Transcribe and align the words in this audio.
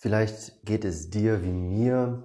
vielleicht 0.00 0.64
geht 0.64 0.84
es 0.84 1.10
dir 1.10 1.44
wie 1.44 1.52
mir, 1.52 2.24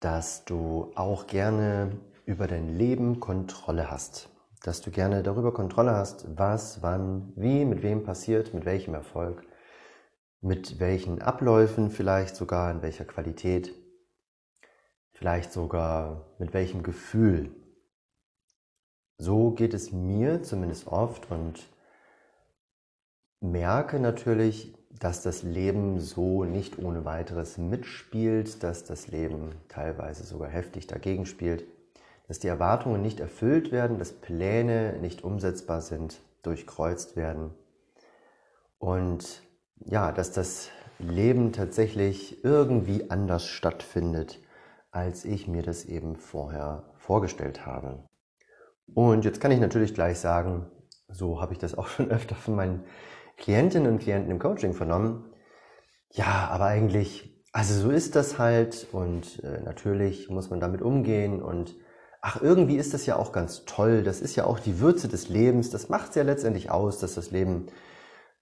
dass 0.00 0.44
du 0.44 0.92
auch 0.94 1.26
gerne 1.26 1.98
über 2.24 2.46
dein 2.46 2.68
Leben 2.76 3.20
Kontrolle 3.20 3.90
hast. 3.90 4.28
Dass 4.62 4.82
du 4.82 4.90
gerne 4.90 5.22
darüber 5.22 5.54
Kontrolle 5.54 5.92
hast, 5.92 6.26
was, 6.36 6.82
wann, 6.82 7.32
wie, 7.36 7.64
mit 7.64 7.82
wem 7.82 8.04
passiert, 8.04 8.52
mit 8.52 8.66
welchem 8.66 8.94
Erfolg, 8.94 9.46
mit 10.40 10.80
welchen 10.80 11.22
Abläufen 11.22 11.90
vielleicht 11.90 12.36
sogar, 12.36 12.70
in 12.70 12.82
welcher 12.82 13.04
Qualität, 13.04 13.74
vielleicht 15.12 15.52
sogar 15.52 16.34
mit 16.38 16.52
welchem 16.52 16.82
Gefühl. 16.82 17.54
So 19.18 19.52
geht 19.52 19.74
es 19.74 19.92
mir 19.92 20.42
zumindest 20.42 20.86
oft 20.86 21.30
und 21.30 21.70
merke 23.40 24.00
natürlich, 24.00 24.74
dass 24.90 25.22
das 25.22 25.42
Leben 25.42 26.00
so 26.00 26.44
nicht 26.44 26.78
ohne 26.78 27.04
weiteres 27.04 27.58
mitspielt, 27.58 28.62
dass 28.62 28.84
das 28.84 29.08
Leben 29.08 29.52
teilweise 29.68 30.24
sogar 30.24 30.48
heftig 30.48 30.86
dagegen 30.86 31.26
spielt, 31.26 31.64
dass 32.28 32.38
die 32.38 32.48
Erwartungen 32.48 33.00
nicht 33.02 33.20
erfüllt 33.20 33.72
werden, 33.72 33.98
dass 33.98 34.12
Pläne 34.12 34.98
nicht 35.00 35.24
umsetzbar 35.24 35.80
sind, 35.80 36.20
durchkreuzt 36.42 37.16
werden 37.16 37.50
und 38.78 39.42
ja, 39.84 40.10
dass 40.10 40.32
das 40.32 40.70
Leben 40.98 41.52
tatsächlich 41.52 42.44
irgendwie 42.44 43.10
anders 43.10 43.46
stattfindet, 43.46 44.40
als 44.90 45.24
ich 45.24 45.46
mir 45.46 45.62
das 45.62 45.84
eben 45.84 46.16
vorher 46.16 46.84
vorgestellt 46.96 47.64
habe. 47.64 48.02
Und 48.92 49.24
jetzt 49.24 49.40
kann 49.40 49.52
ich 49.52 49.60
natürlich 49.60 49.94
gleich 49.94 50.18
sagen, 50.18 50.66
so 51.08 51.40
habe 51.40 51.52
ich 51.52 51.58
das 51.58 51.76
auch 51.76 51.86
schon 51.86 52.10
öfter 52.10 52.34
von 52.34 52.56
meinen 52.56 52.84
Klientinnen 53.40 53.90
und 53.90 53.98
Klienten 53.98 54.30
im 54.30 54.38
Coaching 54.38 54.74
vernommen. 54.74 55.24
Ja, 56.12 56.48
aber 56.50 56.66
eigentlich, 56.66 57.42
also 57.52 57.74
so 57.74 57.90
ist 57.90 58.14
das 58.14 58.38
halt 58.38 58.86
und 58.92 59.42
äh, 59.42 59.60
natürlich 59.62 60.28
muss 60.28 60.50
man 60.50 60.60
damit 60.60 60.82
umgehen 60.82 61.42
und 61.42 61.74
ach, 62.20 62.40
irgendwie 62.40 62.76
ist 62.76 62.94
das 62.94 63.06
ja 63.06 63.16
auch 63.16 63.32
ganz 63.32 63.64
toll. 63.64 64.02
Das 64.02 64.20
ist 64.20 64.36
ja 64.36 64.44
auch 64.44 64.58
die 64.58 64.80
Würze 64.80 65.08
des 65.08 65.28
Lebens. 65.28 65.70
Das 65.70 65.88
macht 65.88 66.10
es 66.10 66.14
ja 66.16 66.22
letztendlich 66.22 66.70
aus, 66.70 66.98
dass 66.98 67.14
das 67.14 67.30
Leben 67.30 67.66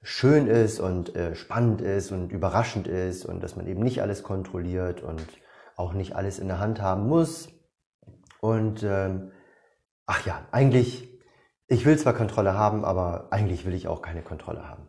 schön 0.03 0.47
ist 0.47 0.81
und 0.81 1.15
äh, 1.15 1.35
spannend 1.35 1.81
ist 1.81 2.11
und 2.11 2.33
überraschend 2.33 2.89
ist 2.89 3.25
und 3.25 3.41
dass 3.43 3.57
man 3.57 3.67
eben 3.67 3.83
nicht 3.83 4.03
alles 4.03 4.23
kontrolliert 4.23 5.03
und 5.03 5.27
auch 5.77 5.93
nicht 5.93 6.17
alles 6.17 6.39
in 6.39 6.49
der 6.49 6.59
Hand 6.59 6.81
haben 6.83 7.07
muss. 7.07 7.49
Und 8.41 8.83
ähm, 8.83 9.33
ach 10.07 10.25
ja, 10.27 10.47
eigentlich 10.51 11.09
ich 11.71 11.85
will 11.85 11.99
zwar 11.99 12.15
Kontrolle 12.15 12.55
haben, 12.55 12.85
aber 12.85 13.29
eigentlich 13.31 13.67
will 13.67 13.75
ich 13.75 13.89
auch 13.89 14.01
keine 14.01 14.23
Kontrolle 14.23 14.67
haben. 14.67 14.89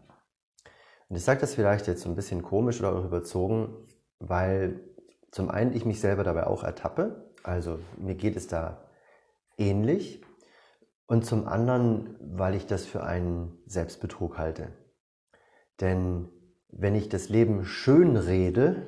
Und 1.10 1.16
ich 1.16 1.24
sage 1.24 1.42
das 1.42 1.56
vielleicht 1.56 1.88
jetzt 1.88 2.02
so 2.02 2.10
ein 2.10 2.16
bisschen 2.16 2.44
komisch 2.44 2.80
oder 2.80 2.94
auch 2.94 3.04
überzogen, 3.04 3.76
weil 4.20 4.80
zum 5.32 5.50
einen 5.50 5.74
ich 5.74 5.86
mich 5.86 6.00
selber 6.00 6.24
dabei 6.24 6.48
auch 6.48 6.64
ertappe, 6.64 7.32
also 7.44 7.80
mir 7.98 8.16
geht 8.16 8.36
es 8.36 8.48
da 8.48 8.86
ähnlich, 9.58 10.22
und 11.08 11.26
zum 11.26 11.48
anderen, 11.48 12.16
weil 12.22 12.54
ich 12.54 12.68
das 12.68 12.86
für 12.86 13.04
einen 13.04 13.58
Selbstbetrug 13.66 14.38
halte. 14.38 14.68
Denn 15.82 16.30
wenn 16.72 16.94
ich 16.94 17.10
das 17.10 17.30
Leben 17.30 17.66
schön 17.66 18.16
rede, 18.16 18.84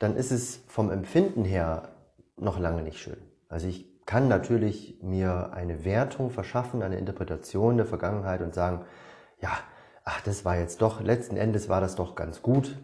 dann 0.00 0.16
ist 0.16 0.32
es 0.32 0.56
vom 0.66 0.90
Empfinden 0.90 1.44
her 1.44 1.90
noch 2.36 2.58
lange 2.58 2.82
nicht 2.82 2.98
schön. 2.98 3.18
Also 3.48 3.68
ich 3.68 4.04
kann 4.04 4.26
natürlich 4.26 4.98
mir 5.00 5.52
eine 5.52 5.84
Wertung 5.84 6.30
verschaffen, 6.30 6.82
eine 6.82 6.98
Interpretation 6.98 7.76
der 7.76 7.86
Vergangenheit 7.86 8.40
und 8.40 8.52
sagen, 8.52 8.84
ja, 9.40 9.50
ach, 10.08 10.22
das 10.22 10.46
war 10.46 10.56
jetzt 10.56 10.80
doch, 10.80 11.02
letzten 11.02 11.36
Endes 11.36 11.68
war 11.68 11.82
das 11.82 11.94
doch 11.94 12.14
ganz 12.14 12.40
gut. 12.40 12.78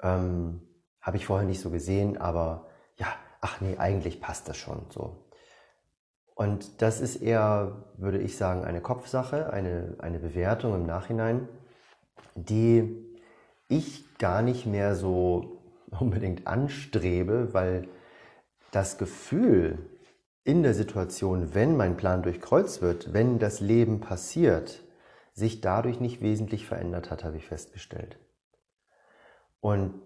Ähm, 0.00 0.60
Habe 1.00 1.16
ich 1.16 1.26
vorher 1.26 1.46
nicht 1.46 1.60
so 1.60 1.70
gesehen, 1.70 2.16
aber 2.16 2.68
ja, 2.96 3.08
ach 3.40 3.60
nee, 3.60 3.76
eigentlich 3.76 4.20
passt 4.20 4.48
das 4.48 4.56
schon 4.56 4.86
so. 4.90 5.26
Und 6.36 6.80
das 6.80 7.00
ist 7.00 7.16
eher, 7.16 7.84
würde 7.96 8.18
ich 8.18 8.36
sagen, 8.36 8.64
eine 8.64 8.80
Kopfsache, 8.80 9.52
eine, 9.52 9.96
eine 9.98 10.20
Bewertung 10.20 10.74
im 10.76 10.86
Nachhinein, 10.86 11.48
die 12.36 13.04
ich 13.66 14.16
gar 14.18 14.40
nicht 14.40 14.64
mehr 14.64 14.94
so 14.94 15.60
unbedingt 15.90 16.46
anstrebe, 16.46 17.52
weil 17.52 17.88
das 18.70 18.96
Gefühl, 18.96 19.90
in 20.44 20.62
der 20.62 20.74
Situation, 20.74 21.52
wenn 21.54 21.76
mein 21.76 21.96
Plan 21.96 22.22
durchkreuzt 22.22 22.80
wird, 22.80 23.12
wenn 23.12 23.40
das 23.40 23.58
Leben 23.58 23.98
passiert, 23.98 24.84
sich 25.34 25.60
dadurch 25.60 26.00
nicht 26.00 26.22
wesentlich 26.22 26.66
verändert 26.66 27.10
hat, 27.10 27.24
habe 27.24 27.36
ich 27.36 27.46
festgestellt. 27.46 28.18
Und 29.60 30.00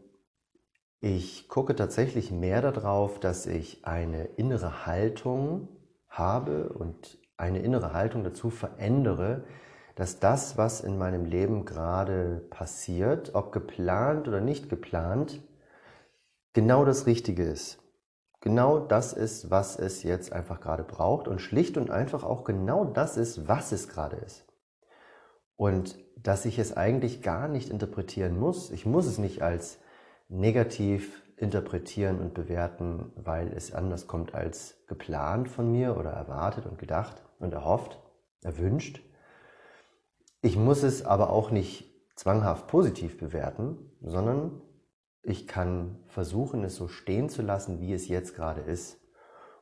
ich 1.00 1.48
gucke 1.48 1.76
tatsächlich 1.76 2.32
mehr 2.32 2.60
darauf, 2.60 3.20
dass 3.20 3.46
ich 3.46 3.84
eine 3.84 4.24
innere 4.24 4.84
Haltung 4.86 5.68
habe 6.08 6.70
und 6.70 7.18
eine 7.36 7.60
innere 7.60 7.92
Haltung 7.92 8.24
dazu 8.24 8.50
verändere, 8.50 9.44
dass 9.94 10.18
das, 10.18 10.56
was 10.56 10.80
in 10.80 10.98
meinem 10.98 11.24
Leben 11.24 11.64
gerade 11.64 12.46
passiert, 12.50 13.34
ob 13.36 13.52
geplant 13.52 14.26
oder 14.26 14.40
nicht 14.40 14.68
geplant, 14.68 15.40
genau 16.52 16.84
das 16.84 17.06
Richtige 17.06 17.44
ist 17.44 17.78
genau 18.40 18.78
das 18.78 19.12
ist, 19.12 19.50
was 19.50 19.78
es 19.78 20.02
jetzt 20.02 20.32
einfach 20.32 20.60
gerade 20.60 20.84
braucht 20.84 21.28
und 21.28 21.40
schlicht 21.40 21.76
und 21.76 21.90
einfach 21.90 22.24
auch 22.24 22.44
genau 22.44 22.84
das 22.84 23.16
ist, 23.16 23.48
was 23.48 23.72
es 23.72 23.88
gerade 23.88 24.16
ist. 24.16 24.44
Und 25.58 25.98
dass 26.16 26.44
ich 26.44 26.58
es 26.58 26.76
eigentlich 26.76 27.20
gar 27.20 27.48
nicht 27.48 27.68
interpretieren 27.68 28.38
muss. 28.38 28.70
Ich 28.70 28.86
muss 28.86 29.06
es 29.06 29.18
nicht 29.18 29.42
als 29.42 29.78
negativ 30.28 31.22
interpretieren 31.36 32.20
und 32.20 32.32
bewerten, 32.32 33.10
weil 33.16 33.52
es 33.52 33.74
anders 33.74 34.06
kommt 34.06 34.34
als 34.34 34.76
geplant 34.86 35.48
von 35.48 35.70
mir 35.70 35.96
oder 35.96 36.10
erwartet 36.10 36.64
und 36.64 36.78
gedacht 36.78 37.24
und 37.40 37.52
erhofft, 37.54 38.00
erwünscht. 38.42 39.00
Ich 40.42 40.56
muss 40.56 40.84
es 40.84 41.04
aber 41.04 41.30
auch 41.30 41.50
nicht 41.50 41.92
zwanghaft 42.14 42.68
positiv 42.68 43.18
bewerten, 43.18 43.90
sondern 44.00 44.62
ich 45.22 45.48
kann 45.48 45.98
versuchen, 46.06 46.62
es 46.62 46.76
so 46.76 46.86
stehen 46.86 47.30
zu 47.30 47.42
lassen, 47.42 47.80
wie 47.80 47.92
es 47.92 48.06
jetzt 48.06 48.36
gerade 48.36 48.60
ist. 48.60 49.00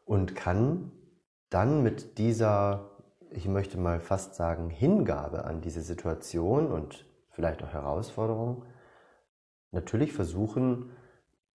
Und 0.04 0.36
kann 0.36 0.92
dann 1.48 1.82
mit 1.82 2.18
dieser, 2.18 2.95
ich 3.30 3.46
möchte 3.46 3.78
mal 3.78 4.00
fast 4.00 4.34
sagen, 4.34 4.70
Hingabe 4.70 5.44
an 5.44 5.60
diese 5.60 5.82
Situation 5.82 6.70
und 6.70 7.06
vielleicht 7.30 7.62
auch 7.62 7.72
Herausforderung, 7.72 8.64
natürlich 9.70 10.12
versuchen, 10.12 10.90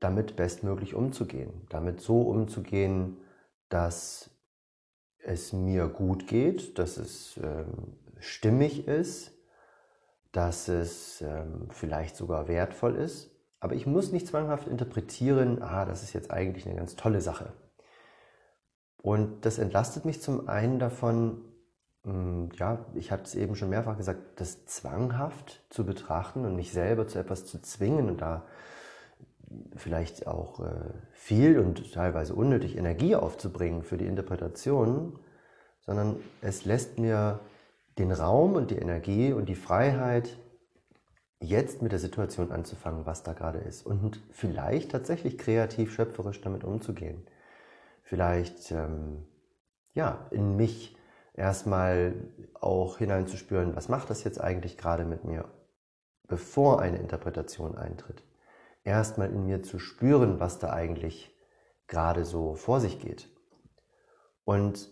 damit 0.01 0.37
bestmöglich 0.37 0.95
umzugehen. 0.95 1.67
Damit 1.69 2.01
so 2.01 2.23
umzugehen, 2.23 3.19
dass 3.69 4.31
es 5.19 5.53
mir 5.53 5.89
gut 5.89 6.27
geht, 6.27 6.79
dass 6.79 6.97
es 6.97 7.39
ähm, 7.43 7.97
stimmig 8.19 8.87
ist, 8.87 9.33
dass 10.33 10.69
es 10.69 11.21
ähm, 11.21 11.69
vielleicht 11.71 12.17
sogar 12.17 12.49
wertvoll 12.49 12.95
ist 12.97 13.31
aber 13.61 13.75
ich 13.75 13.87
muss 13.87 14.13
nicht 14.13 14.27
zwanghaft 14.27 14.69
interpretieren, 14.69 15.63
ah, 15.63 15.85
das 15.85 16.03
ist 16.03 16.13
jetzt 16.13 16.31
eigentlich 16.31 16.67
eine 16.67 16.77
ganz 16.77 16.97
tolle 16.97 17.21
Sache. 17.21 17.53
Und 19.03 19.45
das 19.45 19.59
entlastet 19.59 20.05
mich 20.05 20.23
zum 20.23 20.49
einen 20.49 20.79
davon, 20.79 21.45
ja, 22.05 22.87
ich 22.95 23.11
hatte 23.11 23.25
es 23.25 23.35
eben 23.35 23.55
schon 23.55 23.71
mehrfach 23.71 23.97
gesagt, 23.97 24.41
das 24.41 24.65
zwanghaft 24.67 25.63
zu 25.69 25.85
betrachten 25.85 26.45
und 26.45 26.57
mich 26.57 26.73
selber 26.73 27.07
zu 27.07 27.19
etwas 27.19 27.45
zu 27.45 27.61
zwingen 27.61 28.09
und 28.09 28.21
da 28.21 28.47
vielleicht 29.77 30.27
auch 30.27 30.61
äh, 30.61 30.93
viel 31.13 31.59
und 31.59 31.93
teilweise 31.93 32.35
unnötig 32.35 32.77
Energie 32.77 33.17
aufzubringen 33.17 33.83
für 33.83 33.97
die 33.97 34.07
Interpretation, 34.07 35.19
sondern 35.81 36.17
es 36.41 36.65
lässt 36.65 36.99
mir 36.99 37.41
den 37.99 38.13
Raum 38.13 38.55
und 38.55 38.71
die 38.71 38.77
Energie 38.77 39.33
und 39.33 39.49
die 39.49 39.55
Freiheit, 39.55 40.37
jetzt 41.41 41.83
mit 41.83 41.93
der 41.93 41.99
Situation 41.99 42.51
anzufangen, 42.51 43.07
was 43.07 43.23
da 43.23 43.33
gerade 43.33 43.59
ist 43.59 43.87
und 43.87 44.21
vielleicht 44.31 44.91
tatsächlich 44.91 45.39
kreativ, 45.39 45.93
schöpferisch 45.93 46.41
damit 46.41 46.65
umzugehen. 46.65 47.25
Vielleicht 48.03 48.73
ähm, 48.73 49.25
ja 49.95 50.27
in 50.31 50.57
mich 50.57 50.98
erstmal 51.39 52.15
auch 52.55 52.99
hineinzuspüren, 52.99 53.77
was 53.77 53.89
macht 53.89 54.11
das 54.11 54.25
jetzt 54.25 54.41
eigentlich 54.41 54.77
gerade 54.77 55.05
mit 55.05 55.25
mir, 55.25 55.45
bevor 56.27 56.81
eine 56.83 56.99
Interpretation 56.99 57.77
eintritt. 57.79 58.23
Erstmal 58.85 59.31
in 59.31 59.47
mir 59.47 59.63
zu 59.63 59.79
spüren, 59.79 60.41
was 60.41 60.59
da 60.59 60.73
eigentlich 60.73 61.35
gerade 61.87 62.25
so 62.25 62.55
vor 62.55 62.81
sich 62.81 63.01
geht. 63.01 63.29
Und 64.45 64.91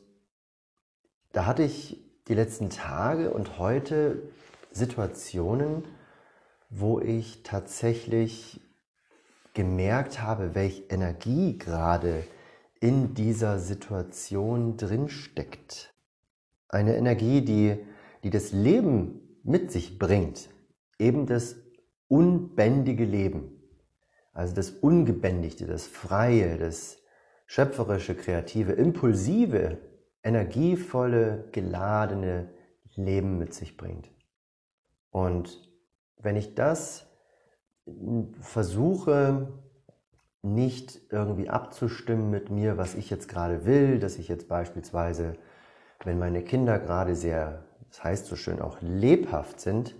da 1.33 1.47
hatte 1.47 1.63
ich 1.63 2.03
die 2.29 2.35
letzten 2.35 2.71
Tage 2.71 3.31
und 3.31 3.59
heute 3.59 4.23
Situationen, 4.71 5.85
wo 6.71 7.01
ich 7.01 7.43
tatsächlich 7.43 8.61
gemerkt 9.55 10.21
habe, 10.21 10.55
welche 10.55 10.83
Energie 10.85 11.59
gerade 11.59 12.25
in 12.81 13.15
dieser 13.15 13.59
Situation 13.59 14.77
drinsteckt. 14.77 15.96
Eine 16.69 16.97
Energie, 16.97 17.43
die, 17.43 17.77
die 18.25 18.31
das 18.31 18.53
Leben 18.53 19.41
mit 19.43 19.71
sich 19.71 19.99
bringt, 19.99 20.51
eben 20.99 21.27
das 21.27 21.57
unbändige 22.09 23.05
Leben. 23.05 23.63
Also 24.33 24.55
das 24.55 24.71
Ungebändigte, 24.71 25.67
das 25.67 25.87
Freie, 25.87 26.59
das 26.59 26.99
schöpferische, 27.47 28.15
kreative, 28.15 28.73
impulsive, 28.73 29.79
energievolle, 30.23 31.49
geladene 31.53 32.53
Leben 32.97 33.39
mit 33.39 33.55
sich 33.55 33.77
bringt. 33.77 34.11
Und 35.11 35.71
wenn 36.19 36.37
ich 36.37 36.55
das 36.55 37.07
versuche, 38.41 39.63
nicht 40.43 41.01
irgendwie 41.11 41.49
abzustimmen 41.49 42.31
mit 42.31 42.51
mir, 42.51 42.77
was 42.77 42.95
ich 42.95 43.11
jetzt 43.11 43.29
gerade 43.29 43.65
will, 43.65 43.99
dass 43.99 44.19
ich 44.19 44.29
jetzt 44.29 44.49
beispielsweise, 44.49 45.37
wenn 46.07 46.19
meine 46.19 46.43
Kinder 46.43 46.79
gerade 46.79 47.15
sehr, 47.15 47.65
das 47.91 48.03
heißt 48.03 48.27
so 48.27 48.37
schön 48.37 48.63
auch 48.63 48.79
lebhaft 48.81 49.61
sind, 49.61 49.95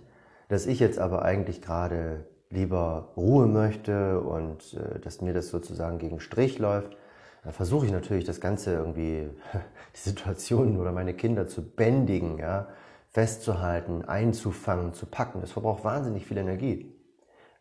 dass 0.47 0.65
ich 0.65 0.79
jetzt 0.79 0.97
aber 0.97 1.23
eigentlich 1.23 1.61
gerade 1.61 2.25
lieber 2.49 3.09
Ruhe 3.17 3.45
möchte 3.45 4.21
und 4.21 4.73
äh, 4.73 4.99
dass 4.99 5.21
mir 5.21 5.33
das 5.33 5.49
sozusagen 5.49 5.97
gegen 5.97 6.19
Strich 6.19 6.59
läuft, 6.59 6.95
dann 7.43 7.53
versuche 7.53 7.85
ich 7.85 7.91
natürlich 7.91 8.23
das 8.23 8.41
Ganze 8.41 8.73
irgendwie, 8.73 9.29
die 9.95 9.99
Situation 9.99 10.79
oder 10.79 10.91
meine 10.91 11.13
Kinder 11.13 11.47
zu 11.47 11.61
bändigen, 11.61 12.39
ja, 12.39 12.67
festzuhalten, 13.09 14.05
einzufangen, 14.05 14.93
zu 14.93 15.05
packen. 15.05 15.41
Das 15.41 15.51
verbraucht 15.51 15.83
wahnsinnig 15.83 16.25
viel 16.25 16.37
Energie. 16.37 16.93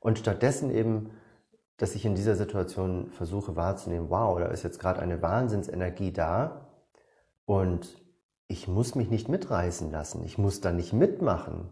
Und 0.00 0.19
stattdessen 0.19 0.70
eben, 0.70 1.10
dass 1.78 1.94
ich 1.94 2.04
in 2.04 2.14
dieser 2.14 2.37
Situation 2.37 3.10
versuche 3.10 3.56
wahrzunehmen, 3.56 4.08
wow, 4.08 4.38
da 4.38 4.46
ist 4.46 4.62
jetzt 4.62 4.78
gerade 4.78 5.00
eine 5.00 5.20
Wahnsinnsenergie 5.22 6.12
da 6.12 6.69
und 7.44 8.06
ich 8.48 8.69
muss 8.69 8.94
mich 8.94 9.10
nicht 9.10 9.28
mitreißen 9.28 9.90
lassen, 9.90 10.25
ich 10.25 10.38
muss 10.38 10.60
da 10.60 10.72
nicht 10.72 10.93
mitmachen. 10.93 11.69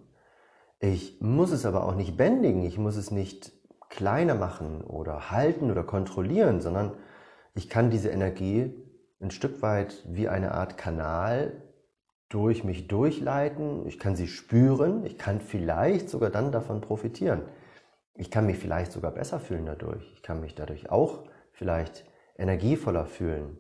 Ich 0.81 1.21
muss 1.21 1.51
es 1.51 1.65
aber 1.65 1.87
auch 1.87 1.95
nicht 1.95 2.17
bändigen, 2.17 2.65
ich 2.65 2.79
muss 2.79 2.97
es 2.97 3.11
nicht 3.11 3.53
kleiner 3.89 4.35
machen 4.35 4.83
oder 4.83 5.31
halten 5.31 5.71
oder 5.71 5.85
kontrollieren, 5.85 6.61
sondern 6.61 6.97
ich 7.55 7.71
kann 7.71 7.91
diese 7.91 8.11
Energie 8.11 8.75
ein 9.21 9.31
Stück 9.31 9.63
weit 9.63 10.05
wie 10.09 10.29
eine 10.29 10.53
Art 10.53 10.77
Kanal 10.77 11.63
durch 12.29 12.65
mich 12.65 12.89
durchleiten, 12.89 13.87
ich 13.87 14.01
kann 14.01 14.17
sie 14.17 14.27
spüren, 14.27 15.07
ich 15.07 15.17
kann 15.17 15.41
vielleicht 15.41 16.11
sogar 16.11 16.31
dann 16.31 16.51
davon 16.51 16.81
profitieren. 16.81 17.43
Ich 18.15 18.31
kann 18.31 18.47
mich 18.47 18.59
vielleicht 18.59 18.93
sogar 18.93 19.13
besser 19.13 19.39
fühlen 19.39 19.67
dadurch, 19.67 20.13
ich 20.15 20.23
kann 20.23 20.41
mich 20.41 20.55
dadurch 20.55 20.91
auch 20.91 21.25
vielleicht 21.53 22.05
energievoller 22.37 23.07
fühlen. 23.07 23.59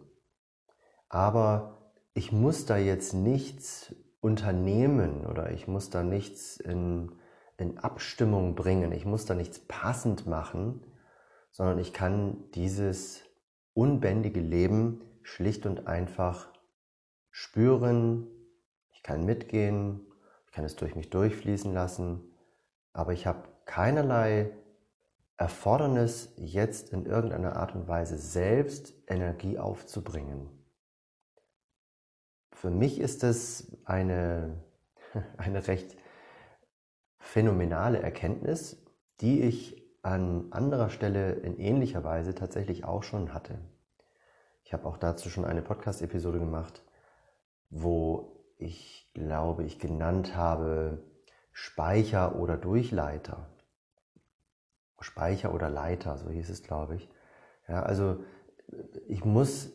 Aber 1.08 1.83
ich 2.14 2.30
muss 2.30 2.64
da 2.64 2.76
jetzt 2.76 3.12
nichts 3.12 3.94
unternehmen 4.20 5.26
oder 5.26 5.50
ich 5.50 5.66
muss 5.66 5.90
da 5.90 6.04
nichts 6.04 6.56
in, 6.56 7.12
in 7.58 7.78
Abstimmung 7.78 8.54
bringen, 8.54 8.92
ich 8.92 9.04
muss 9.04 9.26
da 9.26 9.34
nichts 9.34 9.58
passend 9.58 10.26
machen, 10.26 10.80
sondern 11.50 11.78
ich 11.78 11.92
kann 11.92 12.50
dieses 12.52 13.20
unbändige 13.74 14.40
Leben 14.40 15.02
schlicht 15.22 15.66
und 15.66 15.88
einfach 15.88 16.48
spüren, 17.30 18.28
ich 18.92 19.02
kann 19.02 19.24
mitgehen, 19.24 20.06
ich 20.46 20.52
kann 20.52 20.64
es 20.64 20.76
durch 20.76 20.94
mich 20.94 21.10
durchfließen 21.10 21.74
lassen, 21.74 22.20
aber 22.92 23.12
ich 23.12 23.26
habe 23.26 23.48
keinerlei 23.64 24.56
Erfordernis, 25.36 26.32
jetzt 26.36 26.90
in 26.90 27.06
irgendeiner 27.06 27.56
Art 27.56 27.74
und 27.74 27.88
Weise 27.88 28.16
selbst 28.18 28.94
Energie 29.08 29.58
aufzubringen. 29.58 30.63
Für 32.64 32.70
mich 32.70 32.98
ist 32.98 33.22
es 33.24 33.76
eine, 33.84 34.58
eine 35.36 35.68
recht 35.68 35.98
phänomenale 37.18 38.00
Erkenntnis, 38.00 38.82
die 39.20 39.42
ich 39.42 39.84
an 40.00 40.50
anderer 40.50 40.88
Stelle 40.88 41.32
in 41.32 41.58
ähnlicher 41.58 42.04
Weise 42.04 42.34
tatsächlich 42.34 42.86
auch 42.86 43.02
schon 43.02 43.34
hatte. 43.34 43.58
Ich 44.62 44.72
habe 44.72 44.86
auch 44.86 44.96
dazu 44.96 45.28
schon 45.28 45.44
eine 45.44 45.60
Podcast-Episode 45.60 46.38
gemacht, 46.38 46.82
wo 47.68 48.46
ich 48.56 49.10
glaube, 49.12 49.64
ich 49.64 49.78
genannt 49.78 50.34
habe 50.34 51.04
Speicher 51.52 52.34
oder 52.36 52.56
Durchleiter. 52.56 53.46
Speicher 55.00 55.52
oder 55.52 55.68
Leiter, 55.68 56.16
so 56.16 56.30
hieß 56.30 56.48
es, 56.48 56.62
glaube 56.62 56.96
ich. 56.96 57.10
Ja, 57.68 57.82
also 57.82 58.24
ich 59.06 59.22
muss 59.22 59.70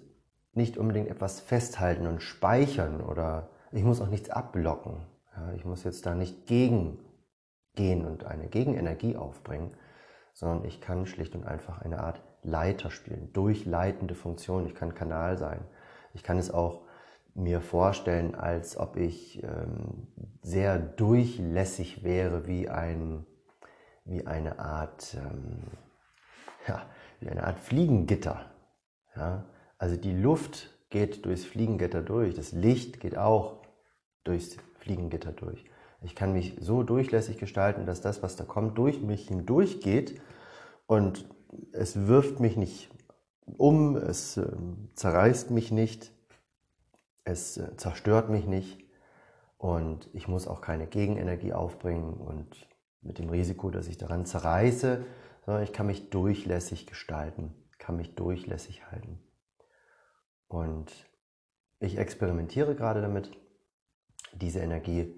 nicht 0.60 0.78
unbedingt 0.78 1.08
etwas 1.08 1.40
festhalten 1.40 2.06
und 2.06 2.22
speichern 2.22 3.02
oder 3.02 3.50
ich 3.72 3.84
muss 3.84 4.02
auch 4.02 4.10
nichts 4.10 4.30
abblocken. 4.30 4.98
Ja, 5.36 5.54
ich 5.54 5.64
muss 5.64 5.86
jetzt 5.86 6.06
da 6.06 6.16
nicht 6.16 6.48
gegen 6.48 7.00
gehen 7.76 8.06
und 8.06 8.26
eine 8.26 8.50
Gegenenergie 8.50 9.16
aufbringen, 9.16 9.72
sondern 10.34 10.66
ich 10.66 10.82
kann 10.82 11.06
schlicht 11.06 11.34
und 11.34 11.46
einfach 11.46 11.82
eine 11.82 12.02
Art 12.02 12.22
Leiter 12.44 12.92
spielen, 12.92 13.32
durchleitende 13.32 14.16
Funktion. 14.16 14.66
Ich 14.66 14.76
kann 14.76 14.94
Kanal 14.94 15.38
sein. 15.38 15.62
Ich 16.14 16.24
kann 16.24 16.38
es 16.38 16.52
auch 16.52 16.82
mir 17.36 17.62
vorstellen, 17.62 18.36
als 18.36 18.76
ob 18.76 18.98
ich 18.98 19.42
ähm, 19.44 20.08
sehr 20.42 20.78
durchlässig 20.78 22.04
wäre, 22.04 22.48
wie, 22.48 22.68
ein, 22.68 23.26
wie 24.04 24.28
eine 24.28 24.60
Art, 24.60 25.16
ähm, 25.16 25.64
ja, 26.68 26.82
wie 27.22 27.30
eine 27.30 27.46
Art 27.46 27.60
Fliegengitter. 27.60 28.52
Ja? 29.16 29.46
Also 29.80 29.96
die 29.96 30.14
Luft 30.14 30.70
geht 30.90 31.26
durchs 31.26 31.46
Fliegengitter 31.46 32.02
durch, 32.02 32.36
das 32.36 32.52
Licht 32.52 33.00
geht 33.00 33.18
auch 33.18 33.58
durchs 34.24 34.58
Fliegengitter 34.78 35.32
durch. 35.32 35.66
Ich 36.02 36.16
kann 36.16 36.34
mich 36.34 36.58
so 36.60 36.84
durchlässig 36.84 37.38
gestalten, 37.38 37.86
dass 37.86 38.02
das, 38.02 38.22
was 38.22 38.36
da 38.36 38.44
kommt, 38.44 38.78
durch 38.78 39.02
mich 39.02 39.28
hindurchgeht 39.28 40.22
und 40.86 41.26
es 41.72 42.08
wirft 42.08 42.40
mich 42.40 42.58
nicht 42.58 42.90
um, 43.58 43.96
es 43.96 44.38
äh, 44.38 44.48
zerreißt 44.96 45.50
mich 45.50 45.72
nicht, 45.72 46.12
es 47.24 47.58
äh, 47.58 47.76
zerstört 47.78 48.30
mich 48.30 48.46
nicht 48.46 48.84
und 49.58 50.10
ich 50.14 50.28
muss 50.28 50.48
auch 50.48 50.62
keine 50.62 50.88
Gegenenergie 50.88 51.54
aufbringen 51.54 52.14
und 52.14 52.68
mit 53.02 53.18
dem 53.18 53.30
Risiko, 53.30 53.72
dass 53.72 53.88
ich 53.88 53.98
daran 53.98 54.26
zerreiße, 54.26 55.04
sondern 55.46 55.64
ich 55.64 55.74
kann 55.74 55.88
mich 55.88 56.10
durchlässig 56.10 56.86
gestalten, 56.86 57.54
kann 57.78 57.96
mich 57.96 58.16
durchlässig 58.16 58.86
halten. 58.92 59.20
Und 60.50 60.92
ich 61.80 61.98
experimentiere 61.98 62.76
gerade 62.76 63.02
damit, 63.02 63.32
diese 64.34 64.60
Energie 64.60 65.16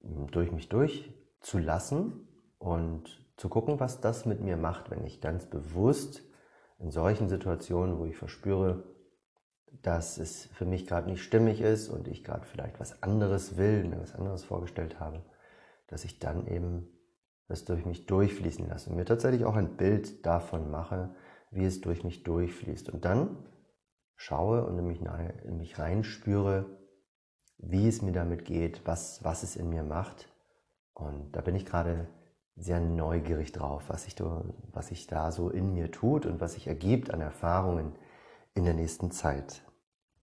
hm, 0.00 0.30
durch 0.30 0.50
mich 0.50 0.70
durchzulassen 0.70 2.26
und 2.58 3.20
zu 3.36 3.48
gucken, 3.48 3.80
was 3.80 4.00
das 4.00 4.24
mit 4.24 4.40
mir 4.40 4.56
macht, 4.56 4.90
wenn 4.90 5.04
ich 5.04 5.20
ganz 5.20 5.46
bewusst 5.46 6.22
in 6.78 6.90
solchen 6.90 7.28
Situationen, 7.28 7.98
wo 7.98 8.06
ich 8.06 8.16
verspüre, 8.16 8.84
dass 9.82 10.18
es 10.18 10.46
für 10.46 10.64
mich 10.64 10.86
gerade 10.86 11.10
nicht 11.10 11.22
stimmig 11.22 11.60
ist 11.60 11.88
und 11.88 12.06
ich 12.06 12.24
gerade 12.24 12.46
vielleicht 12.46 12.78
was 12.78 13.02
anderes 13.02 13.56
will, 13.56 13.84
mir 13.84 14.00
was 14.00 14.14
anderes 14.14 14.44
vorgestellt 14.44 15.00
habe, 15.00 15.24
dass 15.88 16.04
ich 16.04 16.18
dann 16.18 16.46
eben 16.46 16.88
das 17.48 17.64
durch 17.64 17.84
mich 17.84 18.06
durchfließen 18.06 18.68
lasse 18.68 18.90
und 18.90 18.96
mir 18.96 19.04
tatsächlich 19.04 19.44
auch 19.44 19.56
ein 19.56 19.76
Bild 19.76 20.24
davon 20.24 20.70
mache, 20.70 21.14
wie 21.50 21.64
es 21.64 21.80
durch 21.80 22.04
mich 22.04 22.22
durchfließt. 22.22 22.90
Und 22.90 23.04
dann 23.04 23.36
schaue 24.22 24.64
und 24.64 24.78
in 24.78 24.86
mich, 24.86 25.00
in 25.44 25.56
mich 25.56 25.78
reinspüre, 25.78 26.66
wie 27.58 27.88
es 27.88 28.02
mir 28.02 28.12
damit 28.12 28.44
geht, 28.44 28.86
was, 28.86 29.24
was 29.24 29.42
es 29.42 29.56
in 29.56 29.68
mir 29.68 29.82
macht. 29.82 30.28
Und 30.94 31.32
da 31.32 31.40
bin 31.40 31.56
ich 31.56 31.66
gerade 31.66 32.08
sehr 32.54 32.80
neugierig 32.80 33.50
drauf, 33.52 33.84
was 33.88 34.04
sich, 34.04 34.14
was 34.72 34.88
sich 34.88 35.06
da 35.06 35.32
so 35.32 35.50
in 35.50 35.72
mir 35.74 35.90
tut 35.90 36.26
und 36.26 36.40
was 36.40 36.52
sich 36.52 36.68
ergibt 36.68 37.12
an 37.12 37.20
Erfahrungen 37.20 37.96
in 38.54 38.64
der 38.64 38.74
nächsten 38.74 39.10
Zeit. 39.10 39.62